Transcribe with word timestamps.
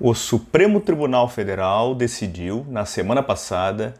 O 0.00 0.14
Supremo 0.14 0.80
Tribunal 0.80 1.28
Federal 1.28 1.92
decidiu, 1.92 2.64
na 2.68 2.84
semana 2.84 3.20
passada, 3.20 3.94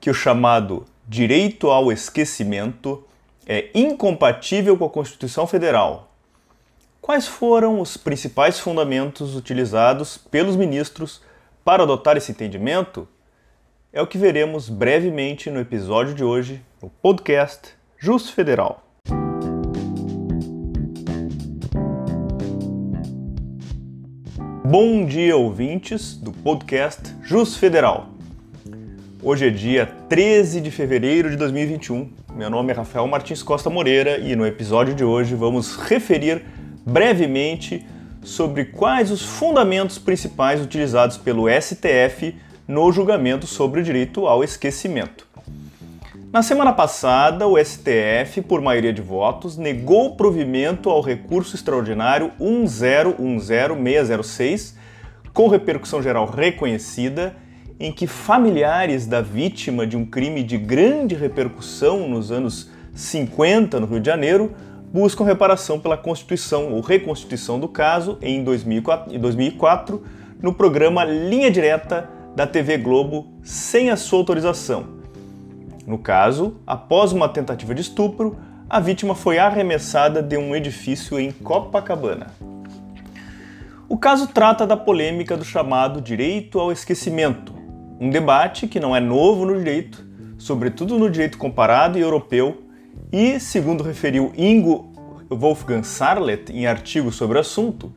que 0.00 0.10
o 0.10 0.14
chamado 0.14 0.84
direito 1.06 1.70
ao 1.70 1.92
esquecimento 1.92 3.04
é 3.46 3.70
incompatível 3.72 4.76
com 4.76 4.86
a 4.86 4.90
Constituição 4.90 5.46
Federal. 5.46 6.10
Quais 7.00 7.28
foram 7.28 7.80
os 7.80 7.96
principais 7.96 8.58
fundamentos 8.58 9.36
utilizados 9.36 10.18
pelos 10.18 10.56
ministros 10.56 11.22
para 11.64 11.84
adotar 11.84 12.16
esse 12.16 12.32
entendimento? 12.32 13.06
É 13.92 14.02
o 14.02 14.06
que 14.06 14.18
veremos 14.18 14.68
brevemente 14.68 15.48
no 15.48 15.60
episódio 15.60 16.12
de 16.12 16.24
hoje, 16.24 16.60
no 16.82 16.90
podcast 16.90 17.68
Justo 17.96 18.32
Federal. 18.32 18.85
Bom 24.68 25.06
dia, 25.06 25.36
ouvintes 25.36 26.16
do 26.16 26.32
podcast 26.32 27.14
Jus 27.22 27.56
Federal. 27.56 28.08
Hoje 29.22 29.46
é 29.46 29.50
dia 29.50 29.86
13 30.08 30.60
de 30.60 30.72
fevereiro 30.72 31.30
de 31.30 31.36
2021. 31.36 32.10
Meu 32.34 32.50
nome 32.50 32.72
é 32.72 32.74
Rafael 32.74 33.06
Martins 33.06 33.44
Costa 33.44 33.70
Moreira 33.70 34.18
e 34.18 34.34
no 34.34 34.44
episódio 34.44 34.92
de 34.92 35.04
hoje 35.04 35.36
vamos 35.36 35.76
referir 35.76 36.44
brevemente 36.84 37.86
sobre 38.24 38.64
quais 38.64 39.12
os 39.12 39.22
fundamentos 39.22 39.98
principais 39.98 40.60
utilizados 40.60 41.16
pelo 41.16 41.44
STF 41.48 42.34
no 42.66 42.90
julgamento 42.90 43.46
sobre 43.46 43.82
o 43.82 43.84
direito 43.84 44.26
ao 44.26 44.42
esquecimento. 44.42 45.25
Na 46.36 46.42
semana 46.42 46.70
passada, 46.70 47.48
o 47.48 47.56
STF, 47.56 48.42
por 48.42 48.60
maioria 48.60 48.92
de 48.92 49.00
votos, 49.00 49.56
negou 49.56 50.16
provimento 50.16 50.90
ao 50.90 51.00
recurso 51.00 51.56
extraordinário 51.56 52.30
1010606, 52.38 54.74
com 55.32 55.48
repercussão 55.48 56.02
geral 56.02 56.26
reconhecida, 56.26 57.34
em 57.80 57.90
que 57.90 58.06
familiares 58.06 59.06
da 59.06 59.22
vítima 59.22 59.86
de 59.86 59.96
um 59.96 60.04
crime 60.04 60.42
de 60.42 60.58
grande 60.58 61.14
repercussão 61.14 62.06
nos 62.06 62.30
anos 62.30 62.68
50 62.94 63.80
no 63.80 63.86
Rio 63.86 64.00
de 64.00 64.06
Janeiro 64.06 64.52
buscam 64.92 65.24
reparação 65.24 65.80
pela 65.80 65.96
constituição 65.96 66.70
ou 66.70 66.82
reconstituição 66.82 67.58
do 67.58 67.66
caso 67.66 68.18
em 68.20 68.44
2004 68.44 70.02
no 70.42 70.52
programa 70.52 71.02
Linha 71.02 71.50
Direta 71.50 72.10
da 72.36 72.46
TV 72.46 72.76
Globo 72.76 73.26
sem 73.42 73.88
a 73.88 73.96
sua 73.96 74.18
autorização 74.18 74.95
no 75.86 75.98
caso, 75.98 76.56
após 76.66 77.12
uma 77.12 77.28
tentativa 77.28 77.74
de 77.74 77.82
estupro, 77.82 78.36
a 78.68 78.80
vítima 78.80 79.14
foi 79.14 79.38
arremessada 79.38 80.20
de 80.20 80.36
um 80.36 80.54
edifício 80.56 81.18
em 81.20 81.30
Copacabana. 81.30 82.26
O 83.88 83.96
caso 83.96 84.26
trata 84.26 84.66
da 84.66 84.76
polêmica 84.76 85.36
do 85.36 85.44
chamado 85.44 86.00
direito 86.00 86.58
ao 86.58 86.72
esquecimento, 86.72 87.54
um 88.00 88.10
debate 88.10 88.66
que 88.66 88.80
não 88.80 88.96
é 88.96 89.00
novo 89.00 89.46
no 89.46 89.56
direito, 89.56 90.04
sobretudo 90.36 90.98
no 90.98 91.08
direito 91.08 91.38
comparado 91.38 91.96
e 91.96 92.02
europeu, 92.02 92.64
e, 93.12 93.38
segundo 93.38 93.84
referiu 93.84 94.32
Ingo 94.36 94.92
Wolfgang 95.30 95.84
Sarlet 95.84 96.52
em 96.52 96.66
artigo 96.66 97.12
sobre 97.12 97.38
o 97.38 97.40
assunto, 97.40 97.94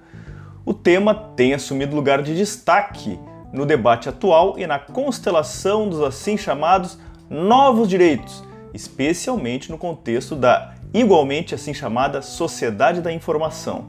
o 0.64 0.76
tema 0.76 1.16
tem 1.16 1.56
assumido 1.56 1.96
lugar 1.96 2.22
de 2.22 2.36
destaque 2.36 3.20
no 3.52 3.66
debate 3.66 4.08
atual 4.08 4.60
e 4.60 4.68
na 4.68 4.78
constelação 4.78 5.90
dos 5.90 6.02
assim 6.02 6.38
chamados 6.38 7.00
novos 7.30 7.88
direitos, 7.88 8.44
especialmente 8.74 9.70
no 9.70 9.78
contexto 9.78 10.36
da 10.36 10.74
igualmente 10.94 11.54
assim 11.54 11.74
chamada 11.74 12.22
sociedade 12.22 13.02
da 13.02 13.14
informação. 13.14 13.86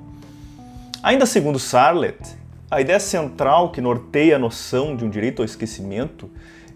Ainda 1.02 1.24
segundo 1.24 1.58
Sarlet, 1.58 2.18
a 2.70 2.80
ideia 2.80 3.00
central 3.00 3.72
que 3.72 3.80
norteia 3.80 4.36
a 4.36 4.38
noção 4.38 4.94
de 4.94 5.04
um 5.04 5.10
direito 5.10 5.40
ao 5.40 5.46
esquecimento 5.46 6.30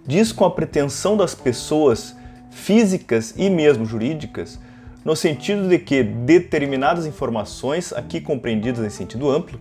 diz 0.07 0.33
com 0.33 0.45
a 0.45 0.51
pretensão 0.51 1.17
das 1.17 1.35
pessoas 1.35 2.17
físicas 2.51 3.35
e 3.37 3.51
mesmo 3.51 3.85
jurídicas, 3.85 4.58
no 5.05 5.14
sentido 5.14 5.69
de 5.69 5.79
que 5.79 6.02
determinadas 6.02 7.05
informações, 7.05 7.92
aqui 7.92 8.20
compreendidas 8.20 8.85
em 8.85 8.91
sentido 8.91 9.31
amplo, 9.31 9.61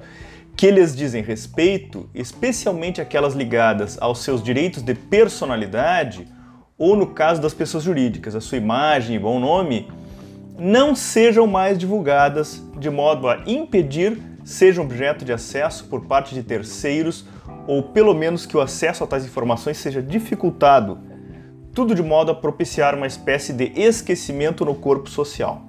que 0.55 0.71
lhes 0.71 0.95
dizem 0.95 1.21
respeito, 1.21 2.09
especialmente 2.13 3.01
aquelas 3.01 3.33
ligadas 3.33 3.97
aos 3.99 4.23
seus 4.23 4.41
direitos 4.41 4.81
de 4.81 4.93
personalidade 4.93 6.27
ou 6.77 6.95
no 6.95 7.07
caso 7.07 7.41
das 7.41 7.53
pessoas 7.53 7.83
jurídicas, 7.83 8.35
a 8.35 8.41
sua 8.41 8.57
imagem 8.57 9.15
e 9.15 9.19
bom 9.19 9.39
nome, 9.39 9.87
não 10.57 10.95
sejam 10.95 11.47
mais 11.47 11.77
divulgadas 11.77 12.63
de 12.77 12.89
modo 12.89 13.27
a 13.27 13.43
impedir 13.45 14.21
sejam 14.43 14.83
objeto 14.83 15.23
de 15.23 15.31
acesso 15.31 15.85
por 15.85 16.05
parte 16.05 16.35
de 16.35 16.43
terceiros 16.43 17.25
ou 17.65 17.81
pelo 17.81 18.13
menos 18.13 18.45
que 18.45 18.57
o 18.57 18.61
acesso 18.61 19.03
a 19.03 19.07
tais 19.07 19.25
informações 19.25 19.77
seja 19.77 20.01
dificultado, 20.01 20.99
tudo 21.73 21.95
de 21.95 22.03
modo 22.03 22.31
a 22.31 22.35
propiciar 22.35 22.93
uma 22.95 23.07
espécie 23.07 23.53
de 23.53 23.71
esquecimento 23.75 24.65
no 24.65 24.75
corpo 24.75 25.09
social. 25.09 25.61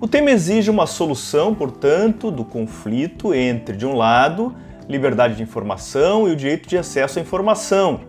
O 0.00 0.08
tema 0.08 0.30
exige 0.30 0.70
uma 0.70 0.86
solução, 0.86 1.54
portanto, 1.54 2.30
do 2.30 2.44
conflito 2.44 3.32
entre, 3.34 3.76
de 3.76 3.86
um 3.86 3.94
lado, 3.94 4.54
liberdade 4.88 5.36
de 5.36 5.42
informação 5.42 6.26
e 6.28 6.32
o 6.32 6.36
direito 6.36 6.68
de 6.68 6.76
acesso 6.76 7.18
à 7.18 7.22
informação, 7.22 8.00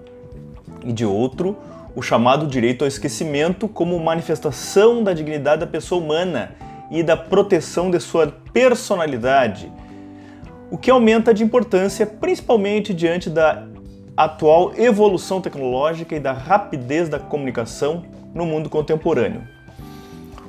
e 0.83 0.91
de 0.91 1.05
outro, 1.05 1.55
o 1.95 2.01
chamado 2.01 2.47
direito 2.47 2.83
ao 2.83 2.87
esquecimento 2.87 3.67
como 3.67 3.99
manifestação 3.99 5.03
da 5.03 5.13
dignidade 5.13 5.61
da 5.61 5.67
pessoa 5.67 6.01
humana 6.01 6.55
e 6.89 7.03
da 7.03 7.15
proteção 7.15 7.91
de 7.91 7.99
sua 7.99 8.27
personalidade, 8.51 9.71
o 10.71 10.77
que 10.77 10.89
aumenta 10.89 11.33
de 11.33 11.43
importância 11.43 12.05
principalmente 12.05 12.93
diante 12.93 13.29
da 13.29 13.65
atual 14.15 14.73
evolução 14.75 15.41
tecnológica 15.41 16.15
e 16.15 16.19
da 16.19 16.33
rapidez 16.33 17.09
da 17.09 17.19
comunicação 17.19 18.03
no 18.33 18.45
mundo 18.45 18.69
contemporâneo. 18.69 19.41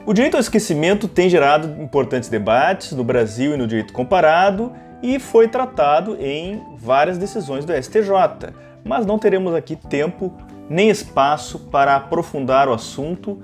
O 0.07 0.13
direito 0.13 0.35
ao 0.35 0.41
esquecimento 0.41 1.09
tem 1.09 1.31
gerado 1.31 1.83
importantes 1.83 2.29
debates 2.29 2.93
no 2.93 3.03
Brasil 3.03 3.55
e 3.55 3.57
no 3.57 3.67
direito 3.67 3.93
comparado 3.93 4.73
e 5.03 5.19
foi 5.19 5.49
tratado 5.49 6.17
em 6.21 6.63
várias 6.77 7.17
decisões 7.17 7.65
do 7.65 7.73
STJ, 7.73 8.11
mas 8.85 9.07
não 9.07 9.19
teremos 9.19 9.55
aqui 9.55 9.77
tempo 9.77 10.31
nem 10.69 10.89
espaço 10.89 11.59
para 11.59 11.97
aprofundar 11.97 12.69
o 12.69 12.73
assunto 12.73 13.43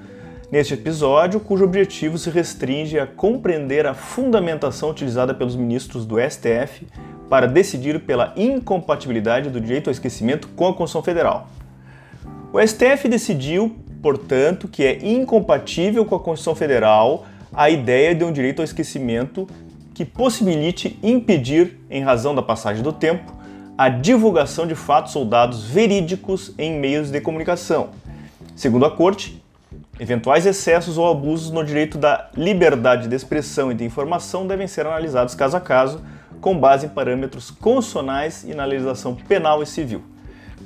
neste 0.50 0.74
episódio, 0.74 1.38
cujo 1.38 1.64
objetivo 1.64 2.18
se 2.18 2.28
restringe 2.28 2.98
a 2.98 3.06
compreender 3.06 3.86
a 3.86 3.94
fundamentação 3.94 4.90
utilizada 4.90 5.32
pelos 5.32 5.54
ministros 5.54 6.04
do 6.04 6.16
STF 6.18 6.86
para 7.28 7.46
decidir 7.46 8.00
pela 8.00 8.32
incompatibilidade 8.36 9.50
do 9.50 9.60
direito 9.60 9.88
ao 9.88 9.92
esquecimento 9.92 10.48
com 10.48 10.66
a 10.66 10.74
Constituição 10.74 11.02
Federal. 11.02 11.48
O 12.52 12.60
STF 12.60 13.08
decidiu, 13.08 13.76
portanto, 14.02 14.66
que 14.66 14.84
é 14.84 14.98
incompatível 15.06 16.04
com 16.04 16.16
a 16.16 16.20
Constituição 16.20 16.56
Federal 16.56 17.26
a 17.52 17.70
ideia 17.70 18.14
de 18.14 18.24
um 18.24 18.32
direito 18.32 18.58
ao 18.58 18.64
esquecimento 18.64 19.46
que 19.94 20.04
possibilite 20.04 20.98
impedir, 21.02 21.78
em 21.88 22.02
razão 22.02 22.34
da 22.34 22.42
passagem 22.42 22.82
do 22.82 22.92
tempo, 22.92 23.39
a 23.80 23.88
divulgação 23.88 24.66
de 24.66 24.74
fatos 24.74 25.16
ou 25.16 25.24
dados 25.24 25.64
verídicos 25.64 26.52
em 26.58 26.78
meios 26.78 27.10
de 27.10 27.18
comunicação. 27.18 27.88
Segundo 28.54 28.84
a 28.84 28.90
Corte, 28.90 29.42
eventuais 29.98 30.44
excessos 30.44 30.98
ou 30.98 31.10
abusos 31.10 31.50
no 31.50 31.64
direito 31.64 31.96
da 31.96 32.28
liberdade 32.36 33.08
de 33.08 33.16
expressão 33.16 33.72
e 33.72 33.74
de 33.74 33.82
informação 33.82 34.46
devem 34.46 34.66
ser 34.66 34.86
analisados 34.86 35.34
caso 35.34 35.56
a 35.56 35.60
caso, 35.62 36.02
com 36.42 36.58
base 36.58 36.84
em 36.84 36.88
parâmetros 36.90 37.50
constitucionais 37.50 38.44
e 38.44 38.52
na 38.52 38.66
legislação 38.66 39.14
penal 39.14 39.62
e 39.62 39.66
civil. 39.66 40.02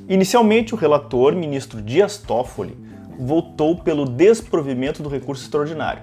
Inicialmente, 0.09 0.75
o 0.75 0.77
relator, 0.77 1.37
ministro 1.37 1.81
Dias 1.81 2.19
Toffoli, 2.19 2.77
votou 3.17 3.77
pelo 3.77 4.07
desprovimento 4.07 5.05
do 5.05 5.09
recurso 5.09 5.45
extraordinário. 5.45 6.03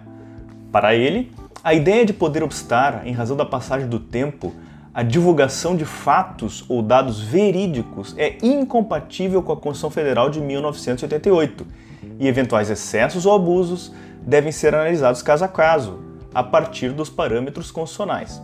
Para 0.72 0.96
ele, 0.96 1.30
a 1.62 1.74
ideia 1.74 2.06
de 2.06 2.14
poder 2.14 2.42
obstar, 2.42 3.06
em 3.06 3.12
razão 3.12 3.36
da 3.36 3.46
passagem 3.46 3.90
do 3.90 4.00
tempo, 4.00 4.54
a 4.94 5.04
divulgação 5.04 5.76
de 5.76 5.86
fatos 5.86 6.66
ou 6.68 6.82
dados 6.82 7.22
verídicos 7.22 8.14
é 8.18 8.38
incompatível 8.44 9.42
com 9.42 9.54
a 9.54 9.56
Constituição 9.56 9.90
Federal 9.90 10.30
de 10.30 10.42
1988 10.42 11.66
e 12.20 12.28
eventuais 12.28 12.70
excessos 12.70 13.26
ou 13.26 13.34
abusos 13.34 13.94
devem 14.22 14.52
ser 14.52 14.76
analisados 14.76 15.22
caso 15.22 15.46
a 15.46 15.48
caso, 15.48 16.00
a 16.34 16.44
partir 16.44 16.90
dos 16.90 17.10
parâmetros 17.10 17.72
constitucionais. 17.72 18.42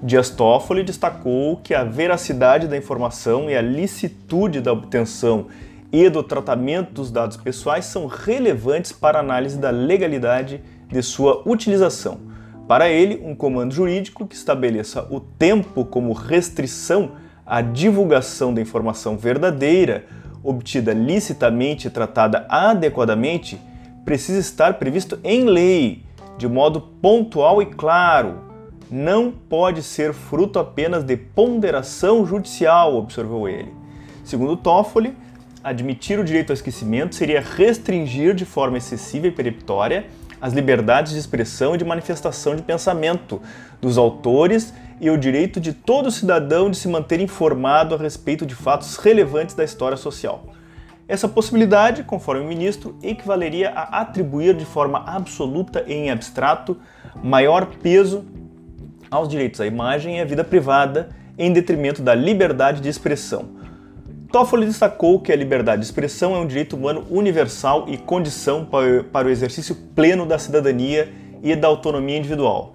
Dias 0.00 0.30
Toffoli 0.30 0.84
destacou 0.84 1.56
que 1.56 1.74
a 1.74 1.82
veracidade 1.82 2.68
da 2.68 2.76
informação 2.76 3.50
e 3.50 3.56
a 3.56 3.62
licitude 3.62 4.60
da 4.60 4.72
obtenção 4.72 5.46
e 5.90 6.08
do 6.08 6.22
tratamento 6.22 6.92
dos 6.92 7.10
dados 7.10 7.36
pessoais 7.36 7.86
são 7.86 8.06
relevantes 8.06 8.92
para 8.92 9.18
a 9.18 9.22
análise 9.22 9.58
da 9.58 9.70
legalidade 9.70 10.62
de 10.88 11.02
sua 11.02 11.42
utilização 11.44 12.33
para 12.66 12.88
ele, 12.88 13.20
um 13.24 13.34
comando 13.34 13.74
jurídico 13.74 14.26
que 14.26 14.34
estabeleça 14.34 15.06
o 15.10 15.20
tempo 15.20 15.84
como 15.84 16.12
restrição 16.12 17.12
à 17.44 17.60
divulgação 17.60 18.54
da 18.54 18.60
informação 18.60 19.18
verdadeira, 19.18 20.06
obtida 20.42 20.92
licitamente 20.92 21.88
e 21.88 21.90
tratada 21.90 22.46
adequadamente, 22.48 23.60
precisa 24.04 24.38
estar 24.38 24.74
previsto 24.74 25.18
em 25.22 25.44
lei, 25.44 26.04
de 26.38 26.48
modo 26.48 26.80
pontual 26.80 27.60
e 27.60 27.66
claro, 27.66 28.44
não 28.90 29.30
pode 29.30 29.82
ser 29.82 30.12
fruto 30.12 30.58
apenas 30.58 31.04
de 31.04 31.16
ponderação 31.16 32.24
judicial, 32.26 32.94
observou 32.94 33.48
ele. 33.48 33.72
Segundo 34.24 34.56
Toffoli, 34.56 35.14
admitir 35.62 36.18
o 36.18 36.24
direito 36.24 36.50
ao 36.50 36.54
esquecimento 36.54 37.14
seria 37.14 37.40
restringir 37.40 38.34
de 38.34 38.44
forma 38.44 38.78
excessiva 38.78 39.26
e 39.26 39.30
peremptória 39.30 40.06
as 40.44 40.52
liberdades 40.52 41.12
de 41.12 41.18
expressão 41.18 41.74
e 41.74 41.78
de 41.78 41.86
manifestação 41.86 42.54
de 42.54 42.60
pensamento 42.60 43.40
dos 43.80 43.96
autores 43.96 44.74
e 45.00 45.08
o 45.08 45.16
direito 45.16 45.58
de 45.58 45.72
todo 45.72 46.10
cidadão 46.10 46.68
de 46.68 46.76
se 46.76 46.86
manter 46.86 47.18
informado 47.18 47.94
a 47.94 47.98
respeito 47.98 48.44
de 48.44 48.54
fatos 48.54 48.98
relevantes 48.98 49.54
da 49.54 49.64
história 49.64 49.96
social. 49.96 50.44
Essa 51.08 51.26
possibilidade, 51.26 52.02
conforme 52.02 52.42
o 52.42 52.46
ministro, 52.46 52.94
equivaleria 53.02 53.70
a 53.70 54.02
atribuir 54.02 54.54
de 54.54 54.66
forma 54.66 55.02
absoluta 55.06 55.82
e 55.86 55.94
em 55.94 56.10
abstrato 56.10 56.76
maior 57.22 57.64
peso 57.82 58.26
aos 59.10 59.30
direitos 59.30 59.62
à 59.62 59.66
imagem 59.66 60.18
e 60.18 60.20
à 60.20 60.26
vida 60.26 60.44
privada 60.44 61.08
em 61.38 61.54
detrimento 61.54 62.02
da 62.02 62.14
liberdade 62.14 62.82
de 62.82 62.88
expressão. 62.90 63.53
Toffoli 64.34 64.66
destacou 64.66 65.20
que 65.20 65.30
a 65.30 65.36
liberdade 65.36 65.78
de 65.78 65.86
expressão 65.86 66.34
é 66.34 66.38
um 66.40 66.46
direito 66.48 66.74
humano 66.74 67.04
universal 67.08 67.84
e 67.86 67.96
condição 67.96 68.66
para 69.12 69.28
o 69.28 69.30
exercício 69.30 69.76
pleno 69.94 70.26
da 70.26 70.40
cidadania 70.40 71.08
e 71.40 71.54
da 71.54 71.68
autonomia 71.68 72.18
individual. 72.18 72.74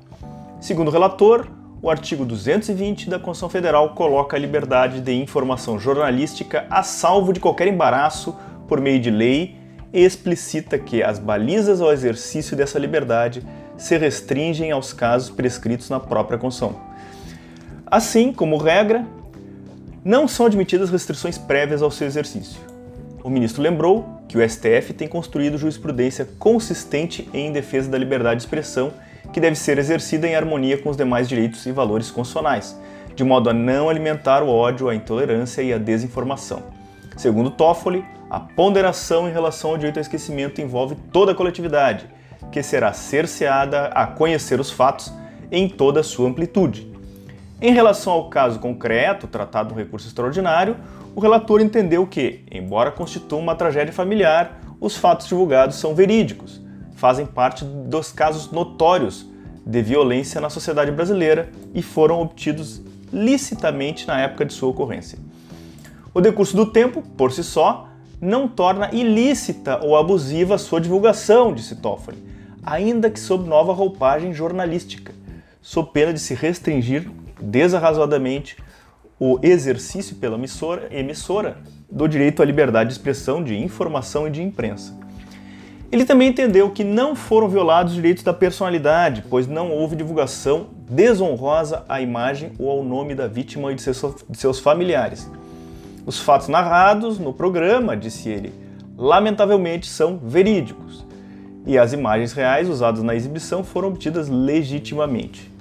Segundo 0.61 0.87
o 0.87 0.91
relator, 0.91 1.47
o 1.81 1.89
artigo 1.89 2.23
220 2.23 3.09
da 3.09 3.19
Constituição 3.19 3.49
Federal 3.49 3.89
coloca 3.89 4.37
a 4.37 4.39
liberdade 4.39 5.01
de 5.01 5.11
informação 5.11 5.77
jornalística 5.77 6.65
a 6.69 6.81
salvo 6.81 7.33
de 7.33 7.41
qualquer 7.41 7.67
embaraço 7.67 8.37
por 8.65 8.79
meio 8.79 9.01
de 9.01 9.11
lei 9.11 9.57
e 9.91 10.01
explicita 10.01 10.79
que 10.79 11.03
as 11.03 11.19
balizas 11.19 11.81
ao 11.81 11.91
exercício 11.91 12.55
dessa 12.55 12.79
liberdade 12.79 13.45
se 13.75 13.97
restringem 13.97 14.71
aos 14.71 14.93
casos 14.93 15.29
prescritos 15.29 15.89
na 15.89 15.99
própria 15.99 16.37
Constituição. 16.37 16.79
Assim, 17.85 18.31
como 18.31 18.55
regra, 18.55 19.05
não 20.09 20.27
são 20.27 20.47
admitidas 20.47 20.89
restrições 20.89 21.37
prévias 21.37 21.83
ao 21.83 21.91
seu 21.91 22.07
exercício. 22.07 22.59
O 23.23 23.29
ministro 23.29 23.61
lembrou 23.61 24.23
que 24.27 24.39
o 24.39 24.49
STF 24.49 24.91
tem 24.91 25.07
construído 25.07 25.55
jurisprudência 25.55 26.27
consistente 26.39 27.29
em 27.31 27.51
defesa 27.51 27.91
da 27.91 27.97
liberdade 27.99 28.37
de 28.37 28.41
expressão 28.41 28.91
que 29.31 29.39
deve 29.39 29.55
ser 29.55 29.77
exercida 29.77 30.27
em 30.27 30.35
harmonia 30.35 30.79
com 30.79 30.89
os 30.89 30.97
demais 30.97 31.29
direitos 31.29 31.63
e 31.67 31.71
valores 31.71 32.09
constitucionais, 32.09 32.75
de 33.15 33.23
modo 33.23 33.51
a 33.51 33.53
não 33.53 33.87
alimentar 33.87 34.41
o 34.41 34.49
ódio, 34.49 34.89
a 34.89 34.95
intolerância 34.95 35.61
e 35.61 35.71
a 35.71 35.77
desinformação. 35.77 36.63
Segundo 37.15 37.51
Toffoli, 37.51 38.03
a 38.31 38.39
ponderação 38.39 39.29
em 39.29 39.31
relação 39.31 39.69
ao 39.69 39.77
direito 39.77 39.97
ao 39.97 40.01
esquecimento 40.01 40.59
envolve 40.59 40.95
toda 41.13 41.33
a 41.33 41.35
coletividade, 41.35 42.07
que 42.51 42.63
será 42.63 42.93
cerceada 42.93 43.89
a 43.89 44.07
conhecer 44.07 44.59
os 44.59 44.71
fatos 44.71 45.13
em 45.51 45.69
toda 45.69 45.99
a 45.99 46.03
sua 46.03 46.27
amplitude. 46.27 46.88
Em 47.61 47.73
relação 47.73 48.13
ao 48.13 48.29
caso 48.29 48.57
concreto, 48.57 49.27
tratado 49.27 49.73
no 49.73 49.79
recurso 49.79 50.07
extraordinário, 50.07 50.77
o 51.13 51.19
relator 51.19 51.59
entendeu 51.59 52.07
que, 52.07 52.45
embora 52.49 52.89
constitua 52.89 53.37
uma 53.37 53.53
tragédia 53.53 53.91
familiar, 53.91 54.61
os 54.79 54.95
fatos 54.95 55.27
divulgados 55.27 55.75
são 55.75 55.93
verídicos, 55.93 56.61
fazem 56.95 57.25
parte 57.25 57.65
dos 57.65 58.13
casos 58.13 58.49
notórios 58.49 59.27
de 59.65 59.81
violência 59.81 60.39
na 60.39 60.49
sociedade 60.49 60.89
brasileira 60.89 61.49
e 61.73 61.81
foram 61.81 62.21
obtidos 62.21 62.81
licitamente 63.11 64.07
na 64.07 64.21
época 64.21 64.45
de 64.45 64.53
sua 64.53 64.69
ocorrência. 64.69 65.19
O 66.13 66.21
decurso 66.21 66.55
do 66.55 66.65
tempo, 66.65 67.01
por 67.01 67.33
si 67.33 67.43
só, 67.43 67.89
não 68.21 68.47
torna 68.47 68.89
ilícita 68.93 69.83
ou 69.83 69.97
abusiva 69.97 70.57
sua 70.57 70.79
divulgação, 70.79 71.53
disse 71.53 71.75
Toffoli, 71.75 72.23
ainda 72.63 73.09
que 73.09 73.19
sob 73.19 73.49
nova 73.49 73.73
roupagem 73.73 74.33
jornalística, 74.33 75.13
sob 75.61 75.91
pena 75.91 76.13
de 76.13 76.19
se 76.19 76.33
restringir 76.33 77.09
desarrazoadamente 77.41 78.57
o 79.19 79.39
exercício 79.43 80.15
pela 80.15 80.35
emissora, 80.35 80.87
emissora 80.91 81.57
do 81.91 82.07
direito 82.07 82.41
à 82.41 82.45
liberdade 82.45 82.89
de 82.89 82.93
expressão, 82.95 83.43
de 83.43 83.57
informação 83.57 84.27
e 84.27 84.31
de 84.31 84.41
imprensa. 84.41 84.97
Ele 85.91 86.05
também 86.05 86.29
entendeu 86.29 86.69
que 86.69 86.83
não 86.83 87.15
foram 87.15 87.49
violados 87.49 87.93
os 87.93 87.95
direitos 87.95 88.23
da 88.23 88.31
personalidade, 88.31 89.23
pois 89.27 89.47
não 89.47 89.71
houve 89.71 89.95
divulgação 89.95 90.67
desonrosa 90.87 91.83
à 91.89 91.99
imagem 91.99 92.51
ou 92.59 92.69
ao 92.69 92.83
nome 92.83 93.15
da 93.15 93.27
vítima 93.27 93.71
e 93.71 93.75
de 93.75 93.81
seus 93.81 94.59
familiares. 94.59 95.29
Os 96.05 96.19
fatos 96.19 96.47
narrados 96.47 97.17
no 97.17 97.33
programa, 97.33 97.97
disse 97.97 98.29
ele, 98.29 98.53
lamentavelmente 98.95 99.87
são 99.87 100.17
verídicos, 100.17 101.05
e 101.65 101.77
as 101.77 101.91
imagens 101.91 102.33
reais 102.33 102.69
usadas 102.69 103.03
na 103.03 103.15
exibição 103.15 103.63
foram 103.63 103.89
obtidas 103.89 104.29
legitimamente. 104.29 105.51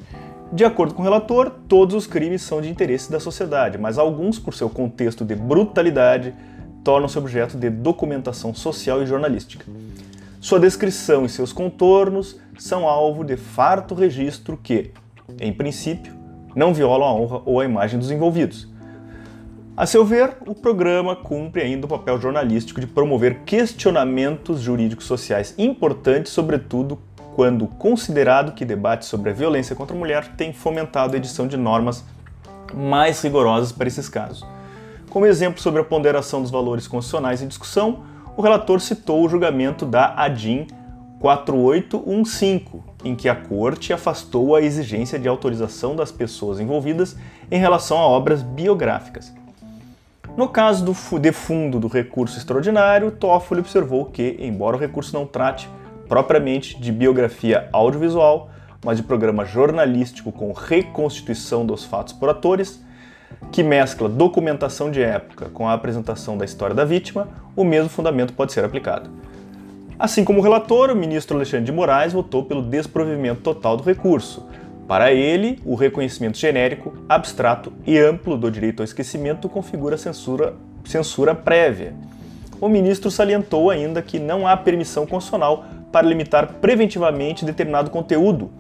De 0.50 0.64
acordo 0.64 0.94
com 0.94 1.02
o 1.02 1.04
relator, 1.04 1.50
todos 1.68 1.94
os 1.94 2.06
crimes 2.06 2.40
são 2.40 2.62
de 2.62 2.70
interesse 2.70 3.12
da 3.12 3.20
sociedade, 3.20 3.76
mas 3.76 3.98
alguns, 3.98 4.38
por 4.38 4.54
seu 4.54 4.70
contexto 4.70 5.22
de 5.22 5.34
brutalidade, 5.34 6.34
tornam-se 6.82 7.18
objeto 7.18 7.58
de 7.58 7.68
documentação 7.68 8.54
social 8.54 9.02
e 9.02 9.06
jornalística. 9.06 9.66
Sua 10.40 10.58
descrição 10.58 11.26
e 11.26 11.28
seus 11.28 11.52
contornos 11.52 12.40
são 12.58 12.88
alvo 12.88 13.24
de 13.24 13.36
farto 13.36 13.94
registro 13.94 14.56
que, 14.56 14.92
em 15.38 15.52
princípio, 15.52 16.14
não 16.56 16.72
violam 16.72 17.08
a 17.08 17.12
honra 17.12 17.42
ou 17.44 17.60
a 17.60 17.64
imagem 17.66 17.98
dos 17.98 18.10
envolvidos. 18.10 18.66
A 19.76 19.84
seu 19.84 20.04
ver, 20.04 20.38
o 20.46 20.54
programa 20.54 21.14
cumpre 21.14 21.62
ainda 21.62 21.84
o 21.84 21.88
papel 21.88 22.18
jornalístico 22.20 22.80
de 22.80 22.86
promover 22.86 23.40
questionamentos 23.44 24.60
jurídicos 24.60 25.04
sociais 25.04 25.54
importantes, 25.58 26.32
sobretudo 26.32 26.98
quando 27.38 27.68
considerado 27.68 28.50
que 28.50 28.64
debates 28.64 29.06
sobre 29.06 29.30
a 29.30 29.32
violência 29.32 29.76
contra 29.76 29.94
a 29.94 29.98
mulher 29.98 30.26
têm 30.36 30.52
fomentado 30.52 31.14
a 31.14 31.18
edição 31.18 31.46
de 31.46 31.56
normas 31.56 32.04
mais 32.74 33.22
rigorosas 33.22 33.70
para 33.70 33.86
esses 33.86 34.08
casos. 34.08 34.44
Como 35.08 35.24
exemplo 35.24 35.62
sobre 35.62 35.80
a 35.80 35.84
ponderação 35.84 36.42
dos 36.42 36.50
valores 36.50 36.88
constitucionais 36.88 37.40
em 37.40 37.46
discussão, 37.46 38.02
o 38.36 38.42
relator 38.42 38.80
citou 38.80 39.24
o 39.24 39.28
julgamento 39.28 39.86
da 39.86 40.14
ADIM 40.16 40.66
4815, 41.20 42.82
em 43.04 43.14
que 43.14 43.28
a 43.28 43.36
Corte 43.36 43.92
afastou 43.92 44.56
a 44.56 44.60
exigência 44.60 45.16
de 45.16 45.28
autorização 45.28 45.94
das 45.94 46.10
pessoas 46.10 46.58
envolvidas 46.58 47.16
em 47.52 47.60
relação 47.60 47.98
a 47.98 48.08
obras 48.08 48.42
biográficas. 48.42 49.32
No 50.36 50.48
caso 50.48 50.84
do 50.84 51.20
de 51.20 51.30
fundo 51.30 51.78
do 51.78 51.86
recurso 51.86 52.36
extraordinário, 52.36 53.12
Toffoli 53.12 53.60
observou 53.60 54.06
que, 54.06 54.36
embora 54.40 54.76
o 54.76 54.80
recurso 54.80 55.14
não 55.14 55.24
trate 55.24 55.70
propriamente 56.08 56.80
de 56.80 56.90
biografia 56.90 57.68
audiovisual, 57.72 58.50
mas 58.84 58.96
de 58.96 59.02
programa 59.02 59.44
jornalístico 59.44 60.32
com 60.32 60.52
reconstituição 60.52 61.66
dos 61.66 61.84
fatos 61.84 62.12
por 62.12 62.28
atores, 62.28 62.82
que 63.52 63.62
mescla 63.62 64.08
documentação 64.08 64.90
de 64.90 65.02
época 65.02 65.48
com 65.50 65.68
a 65.68 65.72
apresentação 65.74 66.36
da 66.36 66.44
história 66.44 66.74
da 66.74 66.84
vítima, 66.84 67.28
o 67.54 67.64
mesmo 67.64 67.88
fundamento 67.88 68.32
pode 68.32 68.52
ser 68.52 68.64
aplicado. 68.64 69.10
Assim 69.98 70.24
como 70.24 70.38
o 70.38 70.42
relator, 70.42 70.90
o 70.90 70.96
ministro 70.96 71.36
Alexandre 71.36 71.66
de 71.66 71.72
Moraes 71.72 72.12
votou 72.12 72.44
pelo 72.44 72.62
desprovimento 72.62 73.40
total 73.40 73.76
do 73.76 73.82
recurso. 73.82 74.46
Para 74.86 75.12
ele, 75.12 75.60
o 75.64 75.74
reconhecimento 75.74 76.38
genérico, 76.38 76.96
abstrato 77.08 77.72
e 77.84 77.98
amplo 77.98 78.38
do 78.38 78.50
direito 78.50 78.80
ao 78.80 78.84
esquecimento 78.84 79.48
configura 79.48 79.98
censura, 79.98 80.54
censura 80.84 81.34
prévia. 81.34 81.94
O 82.60 82.68
ministro 82.68 83.10
salientou 83.10 83.70
ainda 83.70 84.02
que 84.02 84.18
não 84.18 84.46
há 84.46 84.56
permissão 84.56 85.06
constitucional 85.06 85.64
para 85.92 86.06
limitar 86.06 86.54
preventivamente 86.54 87.44
determinado 87.44 87.90
conteúdo 87.90 88.50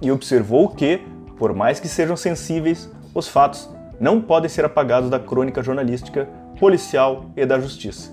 e 0.00 0.10
observou 0.10 0.68
que, 0.68 1.00
por 1.38 1.54
mais 1.54 1.78
que 1.78 1.86
sejam 1.86 2.16
sensíveis, 2.16 2.90
os 3.14 3.28
fatos 3.28 3.68
não 4.00 4.20
podem 4.20 4.48
ser 4.48 4.64
apagados 4.64 5.10
da 5.10 5.18
crônica 5.18 5.62
jornalística, 5.62 6.28
policial 6.58 7.26
e 7.36 7.44
da 7.44 7.60
justiça. 7.60 8.10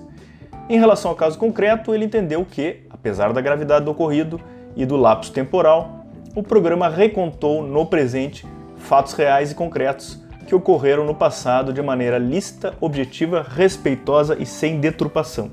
Em 0.68 0.78
relação 0.78 1.10
ao 1.10 1.16
caso 1.16 1.38
concreto, 1.38 1.94
ele 1.94 2.04
entendeu 2.04 2.46
que, 2.48 2.82
apesar 2.90 3.32
da 3.32 3.40
gravidade 3.40 3.84
do 3.84 3.90
ocorrido 3.90 4.40
e 4.76 4.84
do 4.84 4.96
lapso 4.96 5.32
temporal, 5.32 6.04
o 6.34 6.42
programa 6.42 6.88
recontou 6.88 7.62
no 7.62 7.86
presente 7.86 8.46
fatos 8.76 9.14
reais 9.14 9.50
e 9.50 9.54
concretos 9.54 10.22
que 10.46 10.54
ocorreram 10.54 11.04
no 11.04 11.14
passado 11.14 11.72
de 11.72 11.82
maneira 11.82 12.18
lícita, 12.18 12.74
objetiva, 12.80 13.46
respeitosa 13.48 14.36
e 14.38 14.46
sem 14.46 14.80
deturpação. 14.80 15.50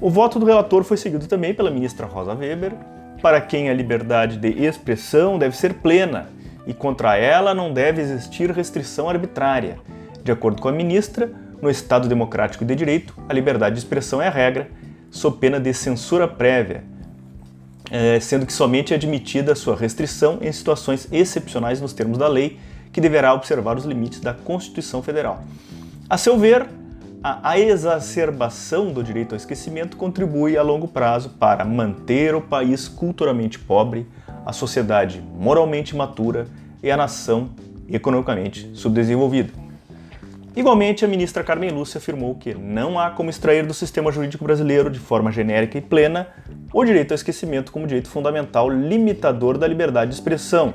O 0.00 0.10
voto 0.10 0.38
do 0.38 0.46
relator 0.46 0.84
foi 0.84 0.96
seguido 0.96 1.26
também 1.26 1.54
pela 1.54 1.70
ministra 1.70 2.06
Rosa 2.06 2.34
Weber, 2.34 2.72
para 3.22 3.40
quem 3.40 3.70
a 3.70 3.74
liberdade 3.74 4.36
de 4.36 4.64
expressão 4.64 5.38
deve 5.38 5.56
ser 5.56 5.74
plena 5.74 6.28
e 6.66 6.74
contra 6.74 7.16
ela 7.16 7.54
não 7.54 7.72
deve 7.72 8.02
existir 8.02 8.50
restrição 8.50 9.08
arbitrária. 9.08 9.78
De 10.22 10.32
acordo 10.32 10.60
com 10.60 10.68
a 10.68 10.72
ministra, 10.72 11.30
no 11.60 11.70
Estado 11.70 12.08
democrático 12.08 12.64
de 12.64 12.74
direito, 12.74 13.14
a 13.28 13.32
liberdade 13.32 13.74
de 13.74 13.80
expressão 13.80 14.20
é 14.20 14.28
a 14.28 14.30
regra, 14.30 14.68
sob 15.10 15.38
pena 15.38 15.60
de 15.60 15.72
censura 15.72 16.26
prévia, 16.26 16.84
eh, 17.90 18.18
sendo 18.20 18.44
que 18.44 18.52
somente 18.52 18.92
é 18.92 18.96
admitida 18.96 19.54
sua 19.54 19.76
restrição 19.76 20.38
em 20.42 20.50
situações 20.50 21.08
excepcionais 21.12 21.80
nos 21.80 21.92
termos 21.92 22.18
da 22.18 22.28
lei, 22.28 22.58
que 22.94 23.00
deverá 23.00 23.34
observar 23.34 23.76
os 23.76 23.84
limites 23.84 24.20
da 24.20 24.32
Constituição 24.32 25.02
Federal. 25.02 25.42
A 26.08 26.16
seu 26.16 26.38
ver, 26.38 26.64
a 27.20 27.58
exacerbação 27.58 28.92
do 28.92 29.02
direito 29.02 29.32
ao 29.32 29.36
esquecimento 29.36 29.96
contribui 29.96 30.56
a 30.56 30.62
longo 30.62 30.86
prazo 30.86 31.30
para 31.30 31.64
manter 31.64 32.36
o 32.36 32.40
país 32.40 32.86
culturalmente 32.86 33.58
pobre, 33.58 34.06
a 34.46 34.52
sociedade 34.52 35.20
moralmente 35.34 35.96
matura 35.96 36.46
e 36.82 36.90
a 36.90 36.96
nação 36.96 37.50
economicamente 37.88 38.70
subdesenvolvida. 38.74 39.52
Igualmente, 40.54 41.04
a 41.04 41.08
ministra 41.08 41.42
Carmen 41.42 41.70
Lúcia 41.70 41.98
afirmou 41.98 42.36
que 42.36 42.54
não 42.54 42.96
há 42.96 43.10
como 43.10 43.28
extrair 43.28 43.66
do 43.66 43.74
sistema 43.74 44.12
jurídico 44.12 44.44
brasileiro, 44.44 44.88
de 44.88 45.00
forma 45.00 45.32
genérica 45.32 45.76
e 45.78 45.80
plena, 45.80 46.28
o 46.72 46.84
direito 46.84 47.10
ao 47.10 47.16
esquecimento 47.16 47.72
como 47.72 47.88
direito 47.88 48.08
fundamental 48.08 48.70
limitador 48.70 49.58
da 49.58 49.66
liberdade 49.66 50.10
de 50.10 50.14
expressão 50.14 50.72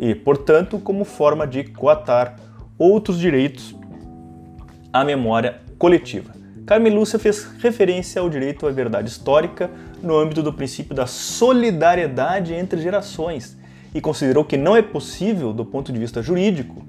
e, 0.00 0.14
portanto, 0.14 0.78
como 0.78 1.04
forma 1.04 1.46
de 1.46 1.62
coatar 1.62 2.36
outros 2.78 3.18
direitos 3.18 3.76
à 4.90 5.04
memória 5.04 5.60
coletiva. 5.78 6.32
Carmen 6.64 6.94
Lúcia 6.94 7.18
fez 7.18 7.44
referência 7.60 8.22
ao 8.22 8.30
direito 8.30 8.66
à 8.66 8.70
verdade 8.70 9.10
histórica 9.10 9.70
no 10.02 10.18
âmbito 10.18 10.42
do 10.42 10.54
princípio 10.54 10.94
da 10.94 11.06
solidariedade 11.06 12.54
entre 12.54 12.80
gerações 12.80 13.58
e 13.94 14.00
considerou 14.00 14.42
que 14.42 14.56
não 14.56 14.74
é 14.74 14.80
possível, 14.80 15.52
do 15.52 15.66
ponto 15.66 15.92
de 15.92 15.98
vista 15.98 16.22
jurídico, 16.22 16.82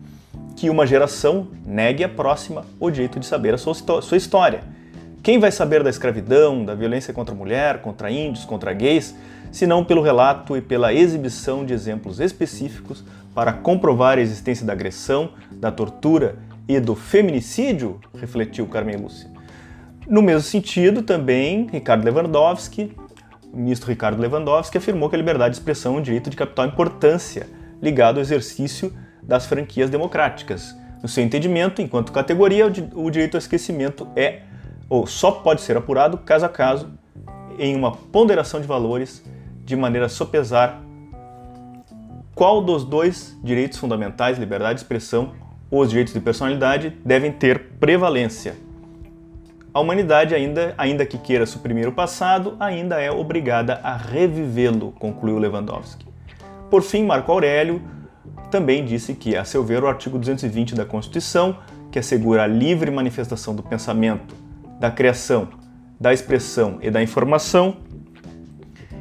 que 0.56 0.70
uma 0.70 0.88
geração 0.88 1.48
negue 1.66 2.06
à 2.06 2.10
próxima 2.10 2.64
o 2.80 2.90
direito 2.90 3.20
de 3.20 3.26
saber 3.26 3.54
a 3.54 3.58
sua, 3.58 3.74
sua 3.74 4.18
história. 4.18 4.62
Quem 5.22 5.38
vai 5.38 5.52
saber 5.52 5.84
da 5.84 5.90
escravidão, 5.90 6.64
da 6.64 6.76
violência 6.76 7.14
contra 7.14 7.36
a 7.36 7.38
mulher, 7.38 7.82
contra 7.82 8.10
índios, 8.10 8.46
contra 8.46 8.72
gays, 8.72 9.16
se 9.52 9.68
não 9.68 9.84
pelo 9.84 10.02
relato 10.02 10.56
e 10.56 10.62
pela 10.62 10.94
exibição 10.94 11.66
de 11.66 11.74
exemplos 11.74 12.20
específicos 12.20 13.04
para 13.36 13.52
comprovar 13.54 14.18
a 14.18 14.22
existência 14.22 14.66
da 14.66 14.74
agressão, 14.74 15.32
da 15.52 15.72
tortura 15.72 16.38
e 16.68 16.80
do 16.80 16.96
feminicídio? 16.96 18.00
refletiu 18.18 18.66
Carmen 18.68 18.98
Lúcia. 18.98 19.30
No 20.08 20.22
mesmo 20.22 20.42
sentido, 20.42 21.02
também, 21.02 21.68
Ricardo 21.72 22.04
Lewandowski, 22.04 22.96
o 23.52 23.58
ministro 23.58 23.90
Ricardo 23.90 24.20
Lewandowski, 24.20 24.78
afirmou 24.78 25.10
que 25.10 25.16
a 25.16 25.20
liberdade 25.20 25.54
de 25.54 25.60
expressão 25.60 25.96
é 25.96 26.00
um 26.00 26.02
direito 26.02 26.30
de 26.30 26.36
capital 26.36 26.66
importância 26.66 27.48
ligado 27.82 28.18
ao 28.18 28.22
exercício 28.22 28.94
das 29.22 29.46
franquias 29.46 29.90
democráticas. 29.90 30.76
No 31.02 31.10
seu 31.10 31.24
entendimento, 31.24 31.82
enquanto 31.82 32.12
categoria, 32.12 32.68
o 32.94 33.10
direito 33.10 33.36
ao 33.36 33.40
esquecimento 33.40 34.08
é 34.16 34.42
ou 34.88 35.08
só 35.08 35.32
pode 35.32 35.62
ser 35.62 35.78
apurado 35.78 36.18
caso 36.18 36.46
a 36.46 36.50
caso 36.50 36.92
em 37.58 37.76
uma 37.76 37.92
ponderação 37.92 38.60
de 38.60 38.68
valores 38.68 39.24
de 39.72 39.76
maneira 39.78 40.08
a 40.08 40.10
sopesar 40.10 40.82
qual 42.36 42.62
dos 42.62 42.84
dois 42.84 43.38
direitos 43.44 43.78
fundamentais, 43.78 44.38
liberdade 44.38 44.76
de 44.76 44.82
expressão 44.82 45.32
ou 45.70 45.82
os 45.82 45.90
direitos 45.90 46.14
de 46.14 46.20
personalidade, 46.20 46.98
devem 47.06 47.32
ter 47.32 47.78
prevalência. 47.80 48.56
A 49.74 49.80
humanidade, 49.80 50.36
ainda, 50.36 50.74
ainda 50.78 51.06
que 51.06 51.18
queira 51.18 51.46
suprimir 51.46 51.88
o 51.88 51.94
passado, 51.94 52.58
ainda 52.60 53.00
é 53.00 53.10
obrigada 53.10 53.80
a 53.82 53.96
revivê-lo, 53.96 54.92
concluiu 55.00 55.38
Lewandowski. 55.38 56.06
Por 56.70 56.82
fim, 56.82 57.06
Marco 57.06 57.32
Aurélio 57.32 57.82
também 58.50 58.84
disse 58.84 59.14
que, 59.14 59.38
a 59.38 59.46
seu 59.46 59.64
ver, 59.64 59.84
o 59.84 59.88
artigo 59.88 60.20
220 60.20 60.76
da 60.76 60.84
Constituição, 60.84 61.58
que 61.90 62.00
assegura 62.00 62.44
a 62.44 62.48
livre 62.48 62.92
manifestação 62.92 63.56
do 63.56 63.64
pensamento, 63.64 64.36
da 64.78 64.92
criação, 64.92 65.48
da 65.98 66.12
expressão 66.12 66.80
e 66.82 66.90
da 66.90 67.02
informação, 67.02 67.78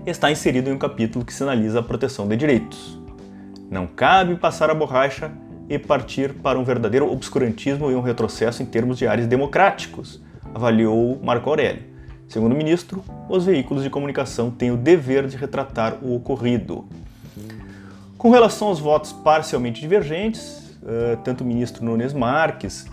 está 0.07 0.30
inserido 0.30 0.71
em 0.71 0.73
um 0.73 0.78
capítulo 0.78 1.25
que 1.25 1.33
sinaliza 1.33 1.80
a 1.80 1.83
proteção 1.83 2.26
de 2.26 2.37
direitos. 2.37 2.99
Não 3.71 3.87
cabe 3.87 4.35
passar 4.37 4.71
a 4.71 4.75
borracha 4.75 5.30
e 5.69 5.78
partir 5.78 6.35
para 6.35 6.59
um 6.59 6.64
verdadeiro 6.64 7.11
obscurantismo 7.11 7.90
e 7.90 7.95
um 7.95 8.00
retrocesso 8.00 8.62
em 8.62 8.66
termos 8.66 8.99
de 8.99 9.07
áreas 9.07 9.28
democráticos, 9.28 10.21
avaliou 10.54 11.21
Marco 11.23 11.49
Aurélio. 11.49 11.85
Segundo 12.28 12.52
o 12.52 12.57
ministro, 12.57 13.04
os 13.28 13.45
veículos 13.45 13.83
de 13.83 13.90
comunicação 13.90 14.50
têm 14.50 14.71
o 14.71 14.76
dever 14.76 15.26
de 15.26 15.37
retratar 15.37 15.99
o 16.02 16.14
ocorrido. 16.16 16.87
Com 18.16 18.30
relação 18.30 18.69
aos 18.69 18.78
votos 18.78 19.12
parcialmente 19.12 19.80
divergentes, 19.80 20.78
uh, 20.83 21.16
tanto 21.25 21.42
o 21.42 21.47
ministro 21.47 21.85
Nunes 21.85 22.12
Marques, 22.12 22.87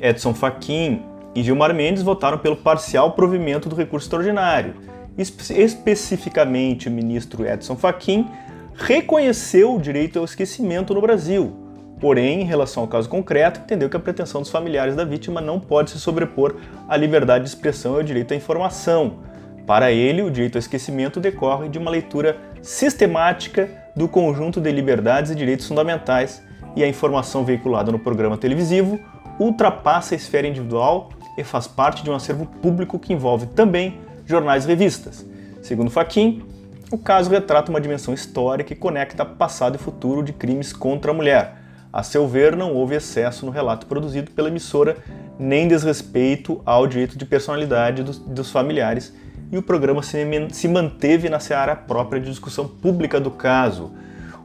Edson 0.00 0.32
Fachin 0.32 1.02
e 1.34 1.42
Gilmar 1.42 1.74
Mendes 1.74 2.02
votaram 2.02 2.38
pelo 2.38 2.56
parcial 2.56 3.12
provimento 3.12 3.68
do 3.68 3.76
recurso 3.76 4.06
extraordinário. 4.06 4.74
Espe 5.18 5.60
especificamente, 5.60 6.88
o 6.88 6.90
ministro 6.90 7.46
Edson 7.46 7.76
Fachin 7.76 8.26
reconheceu 8.74 9.74
o 9.74 9.80
direito 9.80 10.18
ao 10.18 10.24
esquecimento 10.24 10.94
no 10.94 11.00
Brasil, 11.00 11.52
porém, 12.00 12.40
em 12.40 12.44
relação 12.44 12.82
ao 12.82 12.88
caso 12.88 13.08
concreto, 13.08 13.60
entendeu 13.60 13.90
que 13.90 13.96
a 13.96 14.00
pretensão 14.00 14.40
dos 14.40 14.50
familiares 14.50 14.96
da 14.96 15.04
vítima 15.04 15.40
não 15.40 15.60
pode 15.60 15.90
se 15.90 15.98
sobrepor 15.98 16.56
à 16.88 16.96
liberdade 16.96 17.44
de 17.44 17.50
expressão 17.50 17.94
e 17.94 17.96
ao 17.96 18.02
direito 18.02 18.32
à 18.32 18.36
informação. 18.36 19.18
Para 19.66 19.92
ele, 19.92 20.22
o 20.22 20.30
direito 20.30 20.56
ao 20.56 20.60
esquecimento 20.60 21.20
decorre 21.20 21.68
de 21.68 21.78
uma 21.78 21.90
leitura 21.90 22.38
sistemática 22.62 23.68
do 23.94 24.08
conjunto 24.08 24.60
de 24.60 24.72
liberdades 24.72 25.30
e 25.30 25.34
direitos 25.34 25.66
fundamentais 25.66 26.42
e 26.74 26.82
a 26.82 26.88
informação 26.88 27.44
veiculada 27.44 27.92
no 27.92 27.98
programa 27.98 28.38
televisivo 28.38 28.98
ultrapassa 29.38 30.14
a 30.14 30.16
esfera 30.16 30.46
individual 30.46 31.10
e 31.36 31.44
faz 31.44 31.66
parte 31.66 32.02
de 32.02 32.10
um 32.10 32.14
acervo 32.14 32.46
público 32.46 32.98
que 32.98 33.12
envolve 33.12 33.46
também 33.46 33.98
jornais 34.30 34.64
e 34.64 34.68
revistas. 34.68 35.26
Segundo 35.62 35.90
Fachin, 35.90 36.42
o 36.90 36.98
caso 36.98 37.30
retrata 37.30 37.70
uma 37.70 37.80
dimensão 37.80 38.14
histórica 38.14 38.74
que 38.74 38.80
conecta 38.80 39.24
passado 39.24 39.76
e 39.76 39.78
futuro 39.78 40.22
de 40.22 40.32
crimes 40.32 40.72
contra 40.72 41.10
a 41.10 41.14
mulher. 41.14 41.56
A 41.92 42.02
seu 42.02 42.26
ver, 42.26 42.56
não 42.56 42.72
houve 42.72 42.94
excesso 42.94 43.44
no 43.44 43.52
relato 43.52 43.86
produzido 43.86 44.30
pela 44.30 44.48
emissora, 44.48 44.96
nem 45.38 45.68
desrespeito 45.68 46.60
ao 46.64 46.86
direito 46.86 47.18
de 47.18 47.24
personalidade 47.24 48.02
dos, 48.02 48.18
dos 48.18 48.50
familiares 48.50 49.12
e 49.52 49.58
o 49.58 49.62
programa 49.62 50.02
se, 50.02 50.18
se 50.50 50.68
manteve 50.68 51.28
na 51.28 51.40
seara 51.40 51.74
própria 51.74 52.20
de 52.20 52.30
discussão 52.30 52.68
pública 52.68 53.20
do 53.20 53.30
caso. 53.30 53.90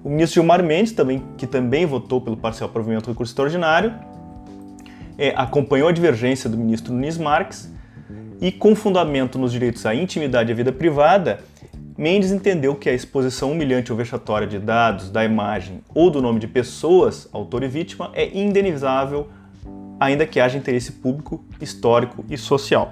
O 0.04 0.10
ministro 0.10 0.42
Gilmar 0.42 0.63
Mendes, 0.63 0.92
também, 0.92 1.24
que 1.38 1.48
também 1.48 1.86
votou 1.86 2.20
pelo 2.22 2.38
parcial 2.38 2.70
provimento 2.70 3.06
do 3.06 3.12
recurso 3.12 3.32
extraordinário, 3.32 3.94
é, 5.18 5.34
acompanhou 5.36 5.88
a 5.88 5.92
divergência 5.92 6.50
do 6.50 6.58
ministro 6.58 6.94
Nunes 6.94 7.18
Marques 7.18 7.72
e, 8.42 8.51
com 8.51 8.75
fundamento 8.75 9.38
nos 9.38 9.51
direitos 9.51 9.86
à 9.86 9.94
intimidade 9.94 10.51
e 10.51 10.54
à 10.54 10.56
vida 10.56 10.72
privada, 10.72 11.39
Mendes 11.98 12.30
entendeu 12.34 12.75
que 12.75 12.89
a 12.89 12.94
exposição 12.94 13.54
humilhante 13.54 13.89
ou 13.89 13.98
vexatória 13.98 14.46
de 14.46 14.60
dados, 14.60 15.10
da 15.10 15.24
imagem 15.24 15.80
ou 15.94 16.12
do 16.12 16.22
nome 16.22 16.42
de 16.42 16.48
pessoas, 16.48 17.30
autor 17.32 17.63
e 17.63 17.70
vítima, 17.70 18.12
é 18.13 18.38
indenizável, 18.38 19.30
ainda 19.98 20.27
que 20.27 20.42
haja 20.42 20.58
interesse 20.58 20.92
público, 20.92 21.46
histórico 21.62 22.25
e 22.30 22.38
social. 22.38 22.92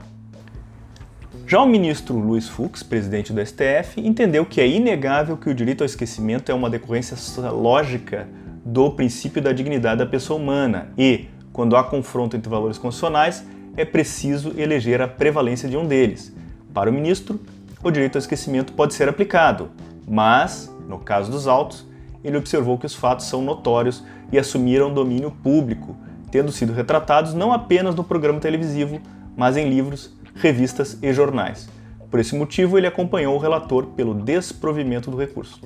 Já 1.46 1.62
o 1.62 1.68
ministro 1.68 2.18
Luiz 2.18 2.48
Fux, 2.48 2.82
presidente 2.82 3.34
do 3.34 3.46
STF, 3.46 4.00
entendeu 4.00 4.46
que 4.46 4.62
é 4.62 4.68
inegável 4.68 5.36
que 5.36 5.50
o 5.50 5.54
direito 5.54 5.82
ao 5.82 5.86
esquecimento 5.86 6.50
é 6.50 6.56
uma 6.56 6.70
decorrência 6.70 7.18
lógica 7.52 8.30
do 8.64 8.90
princípio 8.92 9.42
da 9.42 9.52
dignidade 9.52 10.00
da 10.00 10.06
pessoa 10.06 10.40
humana 10.40 10.94
e, 10.98 11.26
quando 11.52 11.76
há 11.76 11.84
confronto 11.84 12.38
entre 12.38 12.50
valores 12.50 12.78
constitucionais, 12.78 13.46
é 13.76 13.86
preciso 13.86 14.54
eleger 14.58 15.02
a 15.02 15.08
prevalência 15.08 15.68
de 15.68 15.78
um 15.78 15.86
deles. 15.86 16.34
Para 16.74 16.90
o 16.90 16.94
ministro, 16.94 17.40
o 17.84 17.92
direito 17.92 18.16
ao 18.16 18.20
esquecimento 18.20 18.74
pode 18.74 18.94
ser 18.94 19.10
aplicado, 19.10 19.70
mas, 20.08 20.74
no 20.88 21.00
caso 21.00 21.32
dos 21.32 21.48
autos, 21.48 21.86
ele 22.24 22.38
observou 22.38 22.78
que 22.78 22.86
os 22.86 22.96
fatos 22.96 23.26
são 23.26 23.42
notórios 23.42 24.04
e 24.32 24.40
assumiram 24.40 24.94
domínio 24.94 25.32
público, 25.32 25.96
tendo 26.32 26.52
sido 26.52 26.74
retratados 26.74 27.34
não 27.34 27.52
apenas 27.52 27.94
no 27.96 28.04
programa 28.04 28.40
televisivo, 28.40 29.00
mas 29.36 29.58
em 29.58 29.70
livros, 29.70 30.16
revistas 30.36 30.98
e 31.02 31.14
jornais. 31.14 31.70
Por 32.10 32.20
esse 32.20 32.36
motivo, 32.36 32.78
ele 32.78 32.88
acompanhou 32.88 33.36
o 33.36 33.40
relator 33.40 33.88
pelo 33.88 34.14
desprovimento 34.14 35.12
do 35.12 35.18
recurso. 35.18 35.60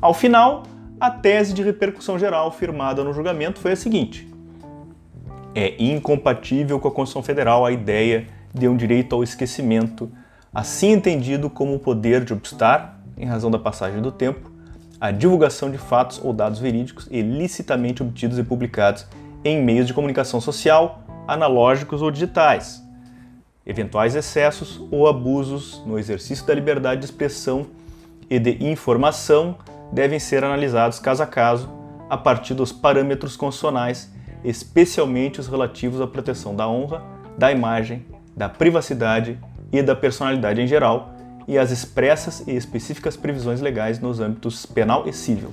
Ao 0.00 0.14
final, 0.14 0.62
a 0.98 1.10
tese 1.10 1.52
de 1.52 1.62
repercussão 1.62 2.18
geral 2.18 2.50
firmada 2.52 3.04
no 3.04 3.12
julgamento 3.12 3.58
foi 3.58 3.72
a 3.72 3.76
seguinte: 3.76 4.31
é 5.54 5.74
incompatível 5.82 6.78
com 6.78 6.88
a 6.88 6.90
Constituição 6.90 7.22
Federal 7.22 7.64
a 7.64 7.72
ideia 7.72 8.26
de 8.54 8.68
um 8.68 8.76
direito 8.76 9.14
ao 9.14 9.22
esquecimento, 9.22 10.10
assim 10.52 10.92
entendido 10.92 11.48
como 11.48 11.74
o 11.74 11.78
poder 11.78 12.24
de 12.24 12.32
obstar, 12.32 13.00
em 13.16 13.26
razão 13.26 13.50
da 13.50 13.58
passagem 13.58 14.00
do 14.00 14.10
tempo, 14.10 14.50
a 15.00 15.10
divulgação 15.10 15.70
de 15.70 15.78
fatos 15.78 16.20
ou 16.22 16.32
dados 16.32 16.58
verídicos 16.58 17.08
ilicitamente 17.10 18.02
obtidos 18.02 18.38
e 18.38 18.42
publicados 18.42 19.06
em 19.44 19.62
meios 19.62 19.86
de 19.86 19.94
comunicação 19.94 20.40
social, 20.40 21.02
analógicos 21.26 22.02
ou 22.02 22.10
digitais, 22.10 22.82
eventuais 23.66 24.14
excessos 24.14 24.80
ou 24.90 25.08
abusos 25.08 25.82
no 25.86 25.98
exercício 25.98 26.46
da 26.46 26.54
liberdade 26.54 27.00
de 27.00 27.06
expressão 27.06 27.66
e 28.30 28.38
de 28.38 28.64
informação 28.64 29.56
devem 29.92 30.18
ser 30.18 30.44
analisados 30.44 30.98
caso 30.98 31.22
a 31.22 31.26
caso 31.26 31.68
a 32.08 32.16
partir 32.16 32.54
dos 32.54 32.72
parâmetros 32.72 33.36
constitucionais, 33.36 34.10
especialmente 34.44 35.40
os 35.40 35.48
relativos 35.48 36.00
à 36.00 36.06
proteção 36.06 36.54
da 36.54 36.68
honra, 36.68 37.02
da 37.36 37.50
imagem, 37.50 38.04
da 38.36 38.48
privacidade 38.48 39.38
e 39.72 39.82
da 39.82 39.94
personalidade 39.94 40.60
em 40.60 40.66
geral, 40.66 41.14
e 41.46 41.58
as 41.58 41.70
expressas 41.70 42.44
e 42.46 42.52
específicas 42.52 43.16
previsões 43.16 43.60
legais 43.60 43.98
nos 43.98 44.20
âmbitos 44.20 44.64
penal 44.66 45.08
e 45.08 45.12
civil. 45.12 45.50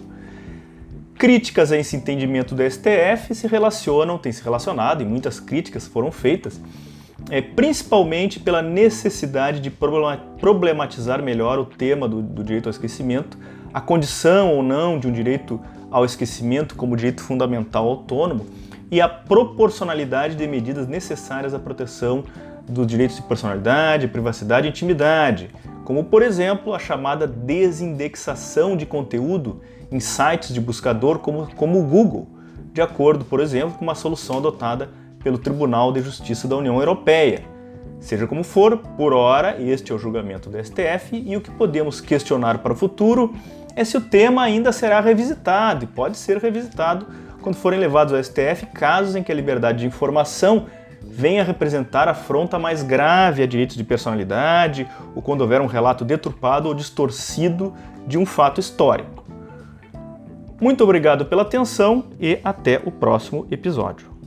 Críticas 1.16 1.72
a 1.72 1.78
esse 1.78 1.96
entendimento 1.96 2.56
do 2.56 2.64
STF 2.64 3.36
se 3.36 3.48
relacionam, 3.48 4.18
têm 4.18 4.32
se 4.32 4.44
relacionado, 4.44 5.02
e 5.02 5.06
muitas 5.06 5.40
críticas 5.40 5.86
foram 5.88 6.12
feitas, 6.12 6.62
é, 7.30 7.42
principalmente 7.42 8.40
pela 8.40 8.62
necessidade 8.62 9.60
de 9.60 9.70
problematizar 9.70 11.22
melhor 11.22 11.60
o 11.60 11.66
tema 11.66 12.08
do, 12.08 12.22
do 12.22 12.44
direito 12.44 12.68
ao 12.68 12.72
esquecimento, 12.72 13.38
a 13.74 13.82
condição 13.82 14.56
ou 14.56 14.64
não 14.64 14.98
de 14.98 15.08
um 15.08 15.12
direito 15.12 15.60
ao 15.92 16.06
esquecimento 16.06 16.76
como 16.76 16.96
direito 16.96 17.22
fundamental 17.22 17.88
autônomo 17.88 18.46
e 18.92 19.00
a 19.00 19.08
proporcionalidade 19.08 20.36
de 20.36 20.48
medidas 20.48 20.88
necessárias 20.88 21.54
à 21.54 21.60
proteção 21.60 22.24
dos 22.68 22.86
direitos 22.88 23.16
de 23.16 23.24
personalidade, 23.24 24.08
privacidade 24.08 24.68
e 24.68 24.70
intimidade, 24.70 25.50
como 25.84 26.04
por 26.04 26.22
exemplo 26.22 26.74
a 26.74 26.80
chamada 26.80 27.26
desindexação 27.26 28.78
de 28.78 28.86
conteúdo 28.86 29.62
em 29.92 30.00
sites 30.00 30.54
de 30.54 30.62
buscador 30.62 31.20
como, 31.20 31.48
como 31.56 31.80
o 31.80 31.84
Google, 31.84 32.28
de 32.72 32.82
acordo, 32.82 33.26
por 33.26 33.40
exemplo, 33.40 33.78
com 33.78 33.84
uma 33.84 33.96
solução 33.96 34.38
adotada 34.38 34.90
pelo 35.24 35.38
Tribunal 35.38 35.92
de 35.92 36.02
Justiça 36.02 36.48
da 36.48 36.56
União 36.56 36.78
Europeia. 36.78 37.44
Seja 38.00 38.26
como 38.26 38.44
for, 38.44 38.78
por 38.78 39.14
hora, 39.14 39.62
este 39.62 39.92
é 39.92 39.96
o 39.96 40.00
julgamento 40.00 40.50
do 40.50 40.64
STF 40.64 41.22
e 41.26 41.36
o 41.36 41.42
que 41.42 41.52
podemos 41.52 42.00
questionar 42.00 42.60
para 42.60 42.72
o 42.72 42.76
futuro 42.76 43.34
é 43.76 43.84
se 43.84 43.98
o 43.98 44.02
tema 44.02 44.44
ainda 44.44 44.72
será 44.72 45.02
revisitado 45.02 45.84
e 45.84 45.88
pode 45.88 46.18
ser 46.18 46.38
revisitado 46.38 47.08
quando 47.50 47.56
forem 47.56 47.80
levados 47.80 48.14
ao 48.14 48.24
STF 48.24 48.68
casos 48.68 49.16
em 49.16 49.24
que 49.24 49.32
a 49.32 49.36
liberdade 49.36 49.80
de 49.80 49.88
informação 49.88 50.68
venha 51.02 51.44
representar 51.44 52.08
afronta 52.08 52.60
mais 52.60 52.84
grave 52.84 53.42
a 53.42 53.48
direitos 53.48 53.76
de 53.76 53.84
personalidade 53.84 54.88
ou 55.16 55.22
quando 55.22 55.42
houver 55.42 55.60
um 55.60 55.66
relato 55.66 56.06
deturpado 56.06 56.68
ou 56.68 56.76
distorcido 56.76 57.74
de 58.06 58.20
um 58.20 58.26
fato 58.26 58.60
histórico. 58.60 59.26
Muito 60.62 60.84
obrigado 60.84 61.26
pela 61.26 61.42
atenção 61.42 62.04
e 62.20 62.38
até 62.44 62.80
o 62.86 62.92
próximo 62.92 63.48
episódio. 63.50 64.19